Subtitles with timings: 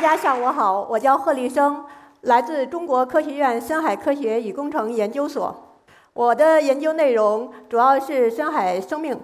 [0.00, 1.84] 大家下午好，我叫贺立生，
[2.22, 5.54] 来自中国科学院深海科学与工程研究所。
[6.14, 9.20] 我的研究内容主要是深海生命。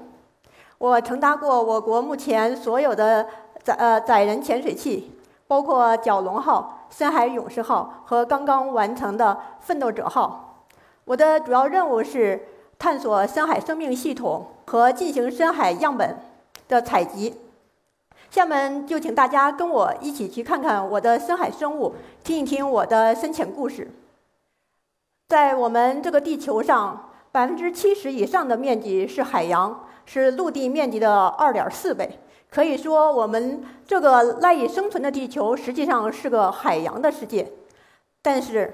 [0.76, 3.26] 我乘搭过我国目前所有的
[3.62, 5.18] 载呃载人潜水器，
[5.48, 10.58] 包括蛟龙号、深海勇士号和刚刚完成的奋斗者号。
[11.06, 16.18] 我的主要任务是探索深海生命系统和进行深海样本
[16.68, 17.34] 的采集。
[18.30, 23.90] 下面就请大家跟我一起去看看我的深海生物，听一听我的深潜故事。
[25.28, 32.18] 在我们这个地球上，百分之七十以上的面积是海洋，是陆地面积的二点四倍。
[32.50, 37.50] 可以说，我们这个赖以生存的地球实际上是个海洋的世界。
[38.22, 38.72] 但是，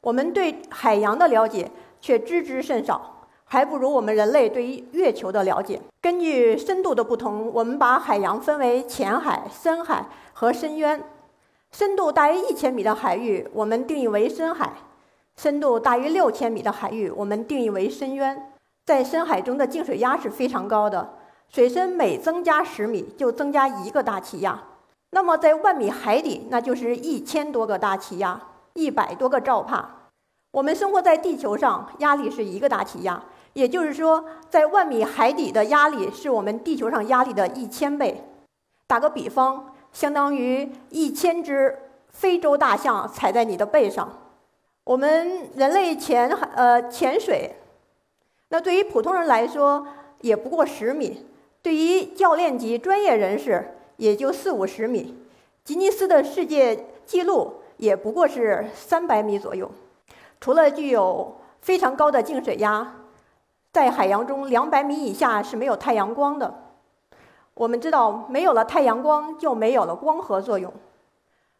[0.00, 3.13] 我们对海洋的了解却知之甚少。
[3.54, 5.80] 还不如我们人类对于月球的了解。
[6.02, 11.00] 根据深度的不同，我们把海洋分为浅海、深海和深渊。
[11.70, 14.70] 深度大于一千米的海域，我们定义为深海；
[15.36, 18.50] 深度大于六千米的海域，我们定义为深渊。
[18.84, 21.14] 在深海中的净水压是非常高的，
[21.48, 24.60] 水深每增加十米就增加一个大气压。
[25.12, 28.40] 那么在万米海底，那就是一千多个大气压，
[28.72, 30.10] 一百多个兆帕。
[30.50, 33.22] 我们生活在地球上，压力是一个大气压。
[33.54, 38.22] 也就是说，在万米海底的压力是我们地球上压力的一千倍。
[38.86, 44.20] 打个比方，相当于一千只非洲大象踩在你的背上。
[44.82, 47.54] 我们人类潜呃潜水，
[48.48, 49.86] 那对于普通人来说
[50.20, 51.24] 也不过十米，
[51.62, 55.16] 对于教练级专业人士也就四五十米。
[55.62, 59.70] 吉尼斯的世界纪录也不过是三百米左右。
[60.40, 62.96] 除了具有非常高的净水压。
[63.74, 66.54] 在海洋中，两百米以下是没有太阳光的。
[67.54, 70.70] 我们知道，没有了太阳光，就没有了光合作用；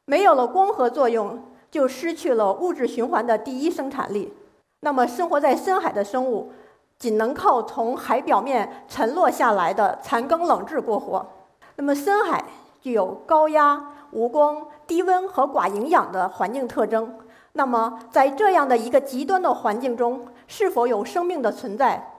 [0.04, 1.42] 没有了光合作用，
[1.72, 4.32] 就失去了物质循环的第一生产力。
[4.78, 6.53] 那么，生活在深海的生物，
[7.00, 11.26] 仅能靠从海表面沉落下来的残羹冷炙过活。
[11.74, 12.44] 那么，深海
[12.80, 17.12] 具有高压、无光、低温和寡营养的环境特征。
[17.56, 22.10] 那么，在这样的一个极端的环境中，是否有生命的存在？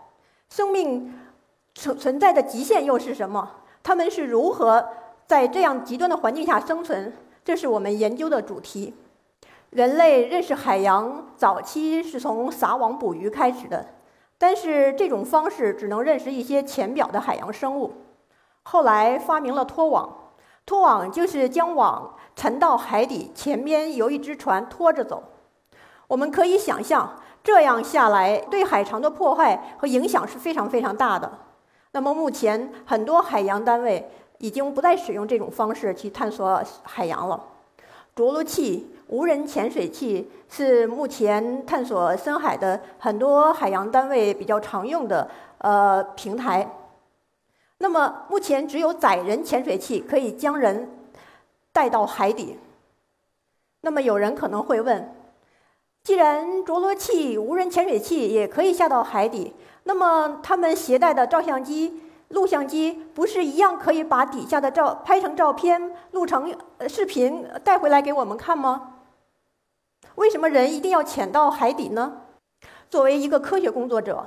[0.50, 1.14] 生命
[1.74, 3.52] 存存在的极限又是什么？
[3.84, 4.88] 它们是如何
[5.28, 7.12] 在这样极端的环境下生存？
[7.44, 8.94] 这是我们研究的主题。
[9.72, 13.86] 人类认识海洋早期是从撒网捕鱼开始的，
[14.38, 17.92] 但是这种方式只能认识一些浅表的海洋生物。
[18.64, 20.25] 后来发明了拖网，
[20.66, 25.24] 拖网就是将网沉到海底，前面由一只船拖着走。
[26.08, 27.18] 我们可以想象。
[27.44, 31.32] 这样下来，对海床的破坏和影响是非常非常大的。
[31.92, 34.10] 那么，目前很多海洋单位
[34.40, 37.40] 已经不再使用这种方式去探索海洋了。
[38.16, 46.68] 着陆器、无人潜水器是目前探索深海的很多海洋单位比较常用的呃平台。
[47.78, 50.90] 那么，目前只有载人潜水器可以将人
[51.72, 52.58] 带到海底。
[53.82, 55.14] 那么，有人可能会问。
[56.04, 59.54] 既然着陆器、无人潜水器也可以下到海底，
[59.84, 66.56] 那么他们携带的照相机、录像机不是一样可以把底下的照拍成照片、录成
[66.88, 68.94] 视频带回来给我们看吗？
[70.16, 72.22] 为什么人一定要潜到海底呢？
[72.90, 74.26] 作为一个科学工作者，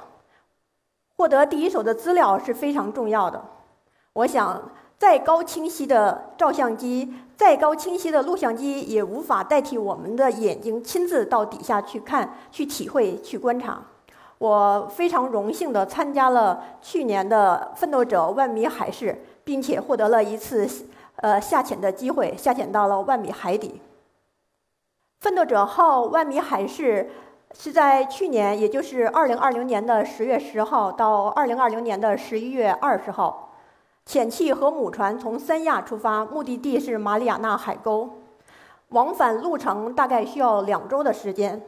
[1.19, 3.45] 获得第一手的资料是非常重要的。
[4.15, 4.71] 我想。
[4.99, 13.81] 再高清晰的照相机，再高清晰的录像机，也无法代替我们的眼睛亲自到底下去看、去体会、去观察。
[14.39, 20.69] 我非常荣幸地参加了去年的奋斗者万米海试，并且获得了一次
[21.19, 23.81] 呃下潜的机会，下潜到了万米海底。
[25.21, 27.09] 奋斗者号万米海试
[27.61, 33.53] 是在去年，也就是二零二零年的十月十号到二零二零年的十一月二十号。
[34.07, 38.21] 潜器和母船从三亚出发，目的地是马里亚纳海沟，
[38.91, 41.61] 往返路程大概需要两周的时间。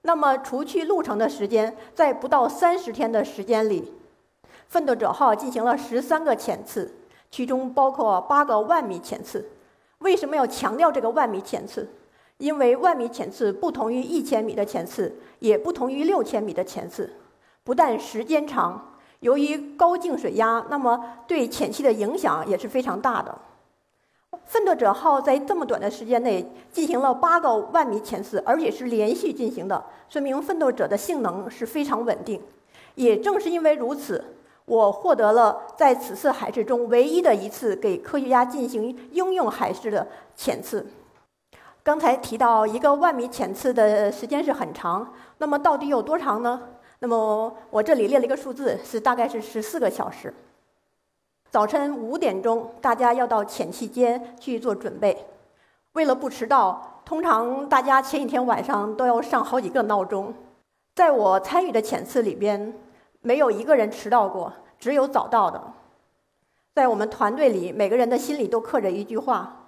[0.00, 3.92] 那么，除去路程的时间，在不到三十天的时间里，
[4.68, 6.94] 奋斗者号进行了十三个潜次，
[7.30, 9.50] 其中包括八个万米潜次。
[9.98, 11.90] 为什么要强调这个万米潜次？
[12.38, 17.12] 因为万米潜次不同于一千米的潜次，也不同于六千米的潜次，
[17.62, 18.90] 不但时间长。
[19.20, 23.38] 由于高净水压，那么对潜器的影响也是非常大的。
[24.44, 32.42] 奋斗者号在这么短的时间内进行了八个万米潜次，而且是连续进行的，说明奋斗者的性能是非常稳定。
[32.96, 34.22] 也正是因为如此，
[34.66, 40.86] 我获得了在此次海试中唯一的一次给科学家进行应用海试的潜次。
[41.84, 46.62] 刚才提到一个万米潜次的时间是很长，那么到底有多长呢？
[47.00, 50.32] 那么我这里列了一个数字，是大概是十四个小时。
[51.50, 55.26] 早晨五点钟，大家要到潜气间去做准备。
[55.92, 60.32] 为了不迟到，通常大家前一天晚上都要上好几个闹钟。
[60.94, 62.72] 在我参与的潜次里边，
[63.20, 65.62] 没有一个人迟到过，只有早到的。
[66.74, 69.63] 在我们团队里，每个人的心里都刻着一句话：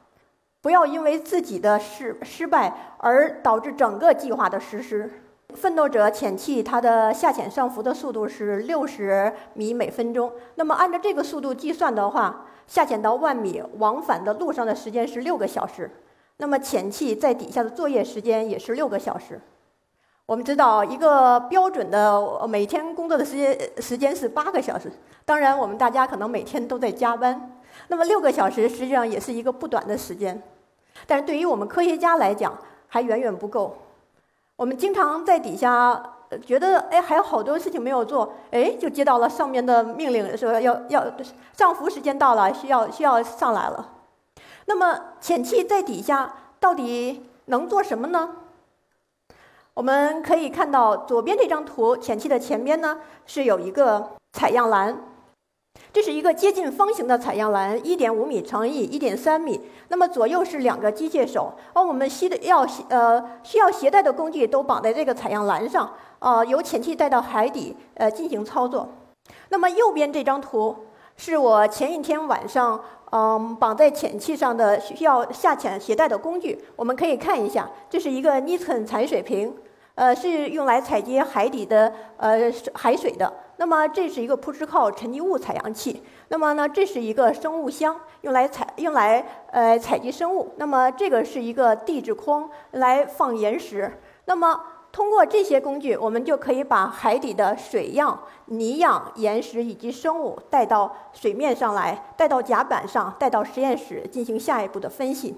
[0.66, 5.08] 不要因为自己的失失败而导致整个计划的实施。
[5.54, 10.32] 奋斗者潜气，它的下潜上浮的速度是六十米每分钟。
[10.56, 15.88] 那么按照这个速度计算的话，下潜到万米往返的路上的时间是六个小时。
[16.38, 19.40] 那么潜气在底下的作业时间也是六个小时。
[20.26, 24.90] 我们知道，一个标准的每天工作的时间时间是八个小时。
[25.24, 27.52] 当然，我们大家可能每天都在加班。
[27.86, 30.42] 那么六个小时实际上也是一个不短的时间，
[31.06, 32.56] 但是对于我们科学家来讲，
[32.88, 33.76] 还远远不够。
[34.54, 36.02] 我们经常在底下
[36.44, 41.04] 觉得，哎，还有好多事情没有做，哎，就接到了上面的命令，说要要
[41.52, 43.92] 上浮时间到了，需要需要上来了。
[44.64, 48.30] 那么潜气在底下到底能做什么呢？
[49.74, 54.98] 我们可以看到左边这张图，潜气的前边呢是有一个采样栏。
[55.96, 59.58] 这是一个接近方形的采样篮，一点五米乘以一点三米。
[59.88, 68.86] 那么左右是两个机械手，而我们需的要呃需要携带的工具都绑在这个采样篮上，呃，由潜器带到海底呃进行操作。
[69.48, 70.76] 那么右边这张图
[71.16, 72.78] 是我前一天晚上
[73.12, 79.56] 嗯绑在潜器上的需要下潜携带的工具，我们可以看一下，这是一个 Nissan 采水瓶，
[79.94, 83.32] 呃，是用来采集海底的呃海水的。
[83.58, 86.02] 那么这是一个 push 靠沉积物采样器。
[86.28, 90.52] 那么呢，这是一个生物箱，用来采用来呃采集生物。
[90.56, 94.00] 那么这个是一个地质筐，来放岩石。
[94.26, 94.60] 那么
[94.92, 105.34] 通过这些工具，我们就可以把海底的水样、泥样、岩石以及生物带到水面上来，带到甲板上，带到实验室进行下一步的分析。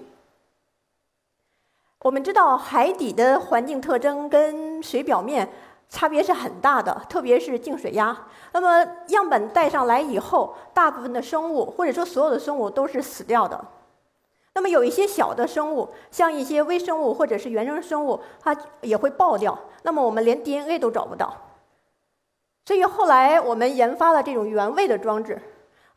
[2.01, 5.47] 我们知道海底的环境特征跟水表面。
[5.89, 8.15] 差别是很大的，特别是净水压。
[8.53, 13.59] 那么样本带上来以后，大部分的生物或者说所有的生物都是死掉的。
[14.53, 19.57] 那么有一些小的生物，像一些微生物或者是原生生物，它也会爆掉。
[19.83, 21.33] 那么我们连 DNA 都找不到。
[22.65, 25.41] 所以后来我们研发了这种原位的装置。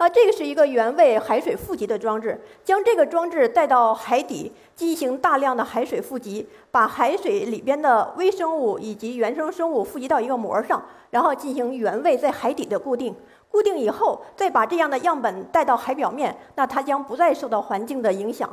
[0.03, 13.15] 啊，这个是一个原位海水富集的装置，将这个装置带到海底进行大量的海水富集，把海水里边的微生物以及原生生物富集到一个膜上，然后进行原位在海底的固定。
[13.49, 18.51] 固定以后，再把这样的样本带到海表面，那它将不再受到环境的影响。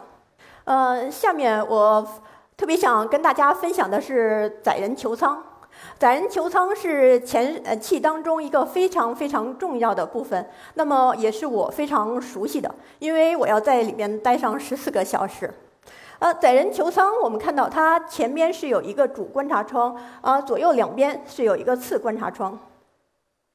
[0.65, 2.07] 呃，下面我
[2.55, 5.43] 特别想跟大家分享的是载人球舱。
[5.97, 15.53] 载人球舱是前呃气当中一个非常非常重要的部分，那么也是我非常熟悉的，因为我要在里面待上十四个小时。
[16.19, 22.57] 呃，载人球舱我们看到它前边是有一个主观察窗，啊，左右两边是有一个次观察窗。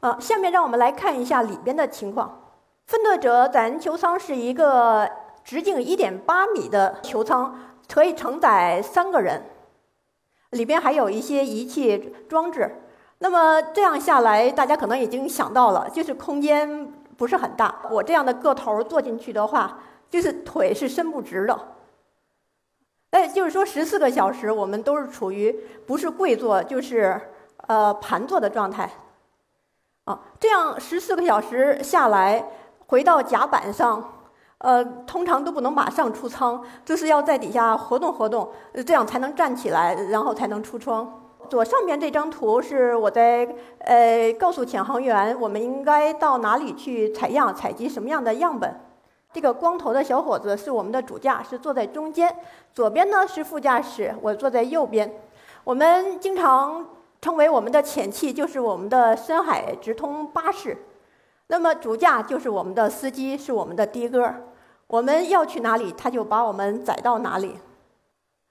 [0.01, 2.41] 啊，下面让我们来看一下里边的情况。
[2.87, 5.09] 奋斗者载人球舱是一个
[5.43, 9.43] 直径一点八米的球舱，可以承载三个人。
[10.55, 12.75] 里边还有一些仪器装置，
[13.19, 17.83] 那么这样下来，大家可能已经想到了，就是空间不是很大。
[17.91, 21.69] 我这样的个头坐进去的话，就是腿是伸不直的。
[23.11, 25.55] 哎，就是说十四个小时，我们都是处于
[25.87, 27.21] 不是跪坐就是
[27.69, 28.91] 呃盘坐的状态。
[30.05, 32.45] 啊，这样十四个小时下来，
[32.87, 34.11] 回到甲板上。
[34.59, 38.51] 呃，通常都不能马上出舱，就是要在底下活动活动，
[38.87, 41.21] 这样才能站起来，然后才能出窗。
[41.51, 43.47] 左上边这张图是我在
[43.81, 48.81] 呃告诉潜航员，我们应该到哪里去采样、采集什么样的样本。
[49.35, 52.29] 这个光头的小伙子是我们的主驾，是坐在中间；
[52.73, 55.21] 左边呢是副驾驶，我坐在右边。
[55.65, 56.87] 我们经常
[57.21, 60.77] 称为我们的潜器就是我们的深海直通巴士，
[61.55, 64.29] 那么主驾就是我们的司机，是我们的的哥。
[64.89, 67.55] 我们要去哪里，他就把我们载到哪里。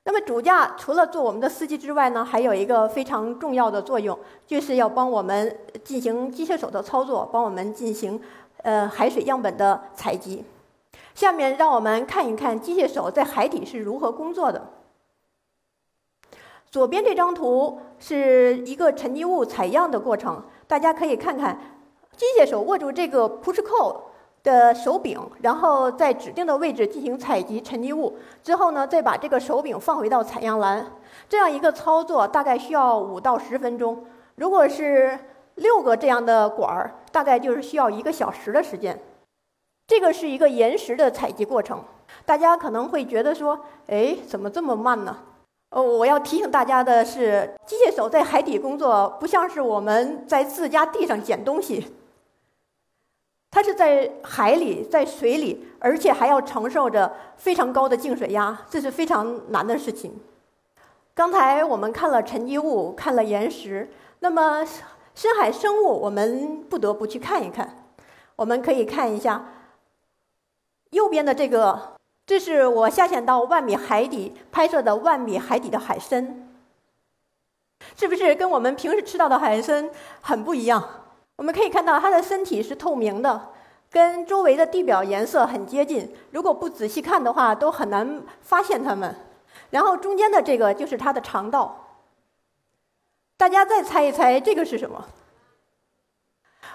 [0.05, 4.17] 那么主驾除了做我们的司机之外呢，还有一个非常重要的作用，
[4.47, 8.21] 就是要帮我们进行机械手的操作，帮我们进行
[8.61, 10.45] 呃海水样本的采集。
[11.13, 14.69] 下面让我们看一看机械手在海底是如何工作的。
[16.71, 21.59] 左边这张图是一个沉积物采样的过程，大家可以看看，
[22.15, 24.09] 机械手握住这个 push 扣。
[24.43, 30.85] 的手柄，然后在指定的位置进行采集沉积物，之后呢，再把这个手柄放回到采样篮。
[31.29, 34.03] 这样一个操作大概需要五到十分钟。
[34.35, 35.17] 如果是
[35.55, 38.99] 六个这样的管儿，大概就是需要一个小时的时间。
[39.87, 41.81] 这个是一个延时的采集过程。
[42.25, 45.19] 大家可能会觉得说，哎，怎么这么慢呢？
[45.69, 51.95] 哦，我要提醒大家的是，机械手在海底工作不像是我们在自家地上捡东西，
[53.53, 60.19] 它是在海里，在水里，而且还要承受着非常高的净水压，这是非常难的事情。
[61.13, 63.91] 刚才我们看了沉积物，看了岩石，
[64.21, 64.65] 那么
[65.13, 67.85] 深海生物，我们不得不去看一看。
[68.37, 69.45] 我们可以看一下
[70.89, 71.93] 右边的这个。
[72.25, 76.49] 这是我下潜到万米海底拍摄的万米海底的海参，
[77.95, 79.91] 是不是跟我们平时吃到的海参
[80.21, 81.02] 很不一样？
[81.35, 83.49] 我们可以看到它的身体是透明的，
[83.91, 86.13] 跟周围的地表颜色很接近。
[86.31, 89.15] 如果不仔细看的话，都很难发现它们。
[89.71, 91.87] 然后中间的这个就是它的肠道，
[93.37, 95.03] 大家再猜一猜，这个是什么？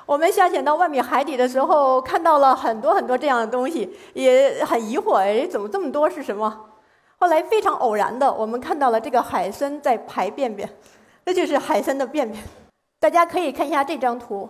[0.05, 6.11] 我们下潜到万米海底的时候，看到了很多很多这样的东西，也很疑惑，哎，怎么这么多？
[6.11, 6.71] 是什么？
[7.19, 10.69] 后来非常偶然的，我们看到了这个海参在排便便，
[11.25, 12.43] 那就是海参的便便。
[13.00, 14.49] 大家可以看一下这张图，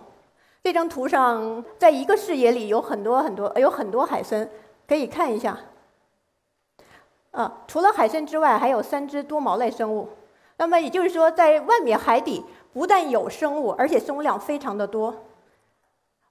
[0.63, 4.49] 这张图上在一个视野里有很多很多，有很多海参，
[4.87, 5.57] 可以看一下。
[7.31, 10.09] 啊，除了海参之外，还有三只多毛类生物。
[10.57, 15.13] 那么也就是说，在万米海底不但有生物，而且生物量非常的多。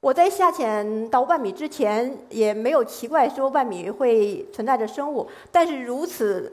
[0.01, 6.53] 我在下潜到万米之前也没有奇怪说万米会存在着生物，但是如此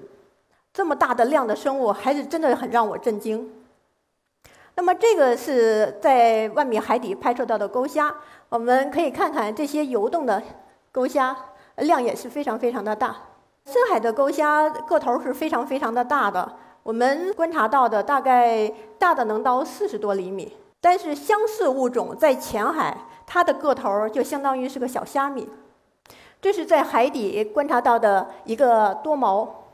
[0.72, 3.52] 这么大的量的生物，还是真的很让我震惊。
[4.76, 8.14] 那么这个是在万米海底拍摄到的钩虾，
[8.50, 10.42] 我们可以看看这些游动的
[10.92, 11.36] 钩虾
[11.78, 13.16] 量也是非常非常的大。
[13.66, 22.96] 深海的钩虾个头是非常非常的大的，我们观察到的大概大的能到四十多厘米，但是相似物种在浅海。
[23.28, 25.50] 它的个头就相当于是个小虾米，
[26.40, 29.65] 这是在海底观察到的一个多毛，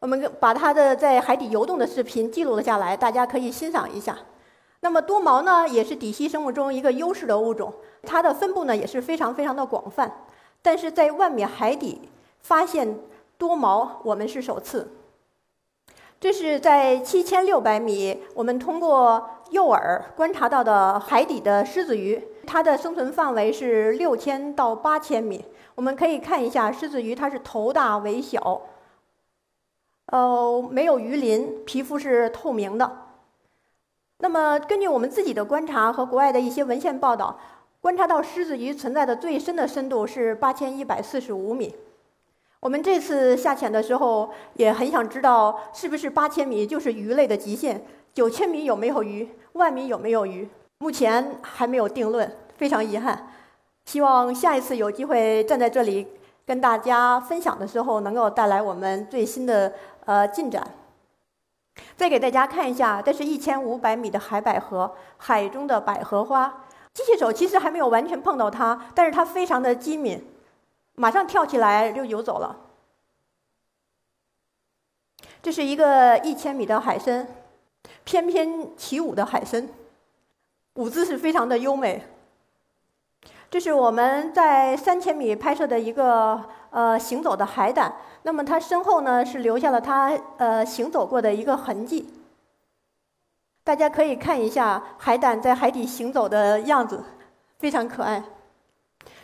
[0.00, 4.16] 我们把它的在海底游动的视频记录了下来，大家可以欣赏一下。
[4.80, 7.70] 那么多毛呢，也是底栖生物中一个优势的物种，
[8.02, 10.24] 它的分布呢也是非常非常的广泛，
[10.62, 12.00] 但是在万米海底
[12.40, 12.98] 发现
[13.36, 14.90] 多毛，我们是首次。
[16.18, 25.44] 这是在七千六百米，我们通过诱饵观察到的海底的狮子鱼，它的生存范围是六千到八千米。
[25.74, 28.62] 我们可以看一下狮子鱼，它是头大尾小，
[30.10, 33.06] 呃，没有鱼鳞，皮肤是透明的。
[34.18, 37.38] 那么根据我们自己的观察和国外的一些文献报道，
[37.80, 41.74] 观察到狮子鱼存在的最深的深度是八千一百四十五米。
[42.58, 47.86] 我们这次下潜的时候也很想知道，是不是八千米就是鱼类的极限？
[48.12, 49.28] 九千米有没有鱼？
[49.52, 50.48] 万米有没有鱼？
[50.80, 53.28] 目前还没有定论，非常遗憾。
[53.86, 56.06] 希望下一次有机会站在这里
[56.50, 59.72] 跟大家分享的时候，能够带来我们最新的
[60.04, 60.66] 呃进展。
[61.96, 66.64] 再给大家看一下，这是一千五百米的海百合，海中的百合花。
[66.92, 70.26] 机器手其实还没有完全碰到它，但是它非常的机敏。
[70.96, 72.56] 马上跳起来就游走了。
[75.40, 77.28] 这是一个一千米的海参，
[78.02, 79.68] 翩翩起舞的海参，
[80.74, 82.08] 舞姿是非常的优美。
[83.50, 86.40] 这是我们在三千米拍摄的一个
[86.70, 87.92] 呃行走的海胆，
[88.22, 92.08] 那么它身后呢是留下了它呃行走过的一个痕迹。
[93.64, 97.02] 大家可以看一下海胆在海底行走的样子，
[97.58, 98.22] 非常可爱。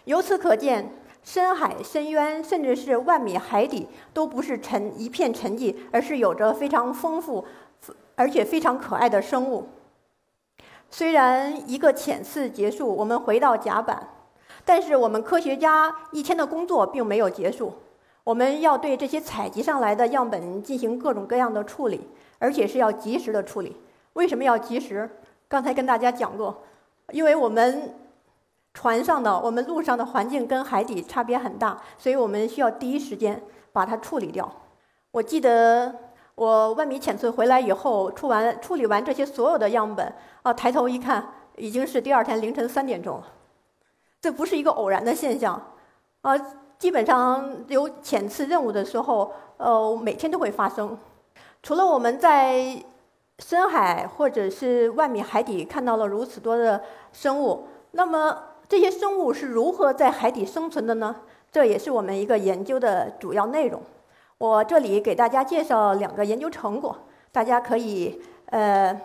[0.04, 0.90] 由此可见。
[1.22, 7.44] 深海、深渊，甚至是万米海底，都不是沉一片沉寂，而是有着非常丰富，
[8.14, 9.66] 而且非常可爱的生物。
[10.88, 14.06] 虽然一个潜次结束，我们回到甲板，
[14.66, 17.72] 但是我们科学家一天的工作并没有结束。
[18.24, 22.06] 我们要对这些采集上来的样本进行各种各样的处理，
[22.38, 23.74] 而且是要及时的处理。
[24.12, 25.08] 为什么要及时？
[25.48, 26.64] 刚才跟大家讲过，
[27.12, 27.94] 因为我们。
[28.78, 33.42] 船上的我们陆上的环境跟海底差别很大，所以我们需要第一时间
[33.72, 34.46] 把它处理掉。
[35.12, 35.94] 我记得
[36.34, 43.26] 我万米潜测回来以后，处完处理完这些所有的样本，啊，抬头一看，已经是第二天凌晨三点钟了。
[44.26, 45.74] 这不是一个偶然的现象，
[46.22, 46.36] 啊，
[46.80, 50.98] 基本上有潜次任务的时候，呃，每天都会发生。
[51.62, 52.76] 除了我们在
[53.38, 58.36] 深海或者是万米海底看到了如此多的生物，那么。
[58.68, 61.14] 这些生物是如何在海底生存的呢？
[61.52, 63.80] 这也是我们一个研究的主要内容。
[64.38, 66.98] 我这里给大家介绍两个研究成果，
[67.30, 69.00] 大家可以呃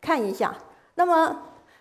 [0.00, 0.54] 看一下。
[0.94, 1.36] 那么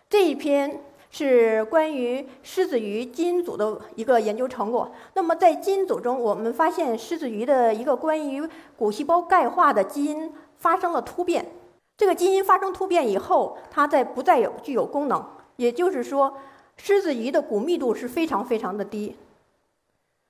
[0.09, 0.81] 这一篇
[1.17, 4.91] 是关于狮子鱼基因组的一个研究成果。
[5.13, 8.45] 那么在基因组中，我们发现狮子鱼的一个关于
[8.75, 11.53] 骨细胞钙化的基因发生了突变。
[11.95, 16.35] 这个基因发生突变以后，它再不再有具有功能，也就是说，
[16.75, 19.15] 狮子鱼的骨密度是非常非常的低。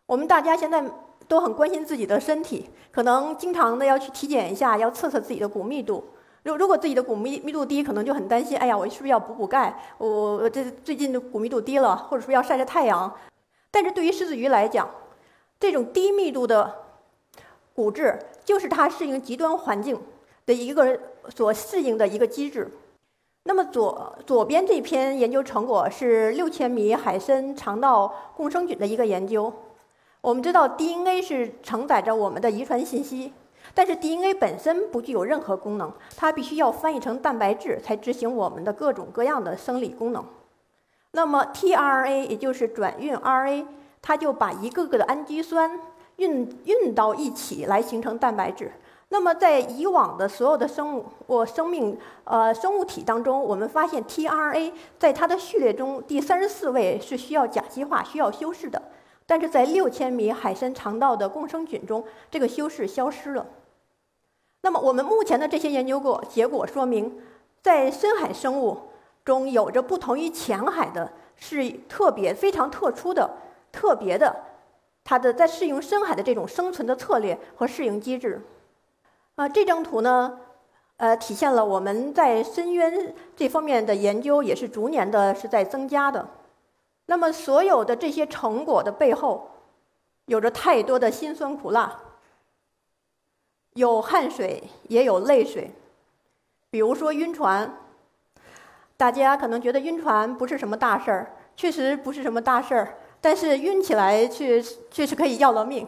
[0.06, 0.86] 我们大家现在
[1.27, 6.04] 都很关心自己的身体，可能经常的要去体检一下，要测测自己的骨密度。
[6.45, 9.75] 如如果自己的骨密密度低，可能就很担心，哎呀，我是不是要补补钙？
[9.97, 13.11] 我我这最近的骨密度低了，或者说要晒晒太阳。
[13.71, 14.87] 但是对于狮子鱼来讲，
[15.59, 16.71] 这种低密度的
[17.73, 19.99] 骨质就是它适应极端环境
[20.45, 20.99] 的一个
[21.35, 22.71] 所适应的一个机制。
[23.45, 29.51] 那么左左边这篇研究成果是六千米海参肠道共生菌的一个研究。
[30.21, 33.33] 我们知道 DNA 是承载着我们的遗传信息。
[33.75, 40.25] 但是 DNA 本身不具有任何功能，它必须要翻译成蛋白质才执行我们的各种各样的生理功能。
[41.12, 43.65] 那么 tRNA 也就是转运 RNA，
[44.01, 45.79] 它就把一个个的氨基酸
[46.15, 48.72] 运运到一起来形成蛋白质。
[49.10, 58.82] 那么在以往的所有的生物或生命呃生物体当中，我们发现 tRNA 在它的序列中第三十四位是需要甲基化、需要修饰的，
[59.25, 63.46] 但是在六千米海参肠道的共生菌中，这个修饰消失了。
[64.65, 67.22] 那么，我们目前的这些研究过结果说明，
[67.62, 68.75] 在深海生物
[69.24, 73.29] 中有着不同于浅海的，是特别非常特殊的、
[73.72, 74.36] 特别的，
[75.03, 78.41] 它的在适应深海的这种生存的策略和适应机制。
[79.36, 80.39] 啊，这张图呢，
[80.98, 86.27] 呃，体现了我们在深渊这方面的研究也是逐年的是在增加的。
[87.05, 89.48] 那么，所有的这些成果的背后，
[90.25, 92.00] 有着太多的辛酸苦辣。
[93.75, 95.69] 有汗水，也有泪水。
[96.69, 97.77] 比如说晕船，
[98.95, 102.97] 大家可能觉得晕船不是什么大事儿，确实不是什么大事儿。
[103.19, 105.85] 但是晕起来却确实可以要了命。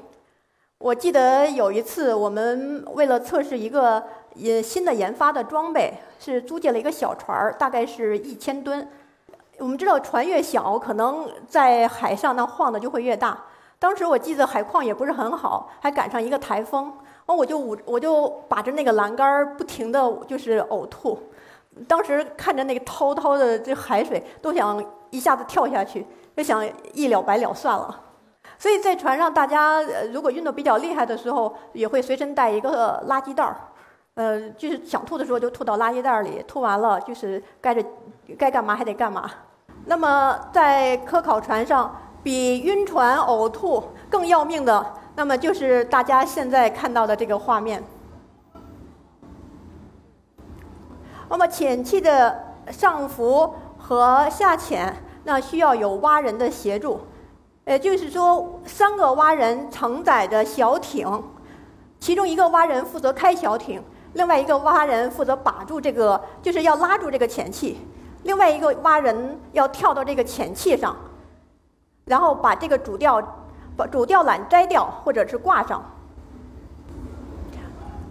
[0.79, 4.03] 我记得有一次，我们为了测试一个
[4.35, 8.85] 呃新的研发的装备，是租借了一个小船儿，大概是一千吨。
[9.59, 13.45] 我们知道船越小，可能在海上那晃的就会越大。
[13.79, 16.91] 当时我记得海况也不是很好，还赶上一个台风。
[17.27, 21.19] 哦，我就捂，我就把着那个栏杆，不停的就是呕吐。
[21.87, 28.03] 当时看着那个滔滔的这海水，都想一下子跳下去，就想一了百了算了。
[28.57, 29.81] 所以在船上，大家
[30.13, 33.57] 如果晕得比较厉害的时候，也会随身带一个垃圾袋儿，
[34.15, 37.83] 呃，就是想吐的时候就吐到垃圾袋儿里，吐完了就是该着
[38.39, 39.29] 该干嘛还得干嘛。
[39.85, 44.93] 那么在科考船上，比晕船呕吐更要命的。
[45.17, 47.83] 那么就是大家现在看到的这个画面。
[51.27, 57.01] 那么潜器的上浮和下潜，那需要有蛙人的协助，
[57.65, 61.23] 也就是说，三个蛙人承载着小艇，
[61.99, 63.81] 其中一个蛙人负责开小艇，
[64.13, 67.79] 另外一个蛙人负责把住这个，就是要拉住这个潜器，
[68.21, 70.95] 另外一个蛙人要跳到这个潜器上，
[72.05, 73.19] 然后把这个主吊。
[73.77, 75.93] 把主吊缆摘掉，或者是挂上。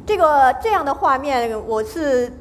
[0.07, 2.33] 这个这样的画面，我是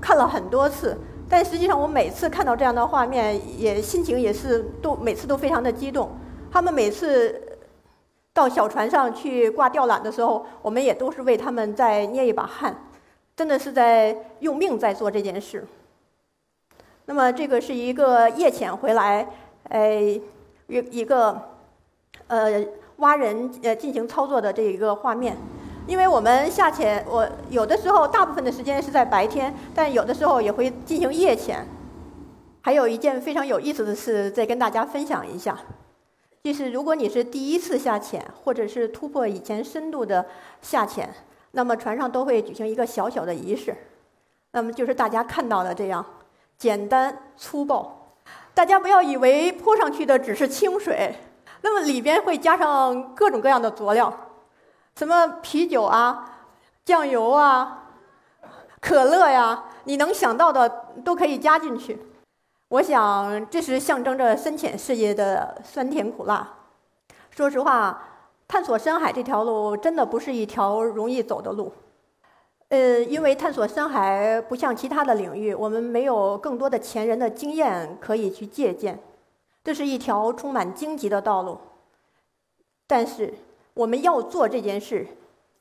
[0.00, 0.96] 看了很多次，
[1.28, 6.10] 但实际上我每次看到这样的画面，也心情也是都每次都非常的激动。
[6.50, 7.58] 他们每次
[8.32, 12.74] 到小船上去挂吊缆的时候，我们也都是为他们在捏一把汗，
[13.36, 15.66] 真的是在用命在做这件事。
[17.04, 19.28] 那么这个是一个夜潜回来，
[19.68, 20.18] 哎，
[20.68, 21.51] 一一个。
[22.32, 22.64] 呃，
[22.96, 25.36] 挖人呃进行操作的这一个画面，
[25.86, 31.66] 因为我们下潜，我有的时候大部分的时间是在白天，但有的时候也会进行夜潜。
[32.62, 35.58] 还有一件非常有意思的事，再跟大家分享一下，
[36.42, 40.24] 就是如果你是第一次下潜，或者是突破以前深度的
[40.62, 41.06] 下潜，
[41.50, 43.76] 那么船上都会举行一个小小的仪式，
[44.52, 46.02] 那么就是大家看到的这样
[46.56, 48.14] 简单粗暴，
[48.54, 51.14] 大家不要以为泼上去的只是清水。
[51.62, 54.12] 那么里边会加上各种各样的佐料，
[54.96, 56.30] 什么啤酒啊、
[56.84, 57.84] 酱油啊、
[58.80, 60.68] 可乐呀，你能想到的
[61.04, 61.98] 都可以加进去。
[62.68, 66.48] 我想这是象征着深潜事业的酸甜苦辣。
[67.30, 68.02] 说实话，
[68.48, 71.72] 探索深海这条路真的不是一条容易走的路。
[72.70, 78.98] 呃，因为探索深海不像其他的领域，我们没有更多的前人的经验可以去借鉴。
[79.64, 81.58] 这是一条充满荆棘的道路。
[82.86, 83.32] 但是
[83.74, 85.06] 我们要做这件事，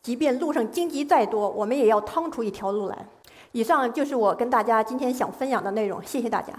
[0.01, 3.05] 即便路上荆棘再多，我们也要趟出一条路来。
[3.51, 6.53] 以上就是我跟大家今天想分享的内容，谢谢大家。